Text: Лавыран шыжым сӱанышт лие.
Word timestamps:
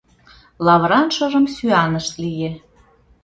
Лавыран 0.65 1.07
шыжым 1.15 1.45
сӱанышт 1.55 2.13
лие. 2.21 2.51